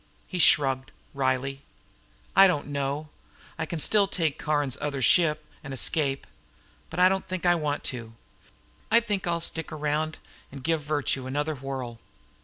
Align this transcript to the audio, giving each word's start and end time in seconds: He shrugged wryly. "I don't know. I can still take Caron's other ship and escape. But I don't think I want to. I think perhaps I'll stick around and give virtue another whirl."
He 0.25 0.39
shrugged 0.39 0.89
wryly. 1.13 1.61
"I 2.35 2.47
don't 2.47 2.65
know. 2.65 3.09
I 3.59 3.67
can 3.67 3.77
still 3.77 4.07
take 4.07 4.39
Caron's 4.39 4.75
other 4.81 4.99
ship 4.99 5.45
and 5.63 5.75
escape. 5.75 6.25
But 6.89 6.99
I 6.99 7.07
don't 7.07 7.27
think 7.27 7.45
I 7.45 7.53
want 7.53 7.83
to. 7.93 8.15
I 8.89 8.99
think 8.99 9.21
perhaps 9.21 9.31
I'll 9.31 9.39
stick 9.41 9.71
around 9.71 10.17
and 10.51 10.63
give 10.63 10.81
virtue 10.81 11.27
another 11.27 11.53
whirl." 11.53 11.99